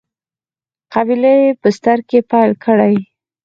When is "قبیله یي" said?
0.93-1.49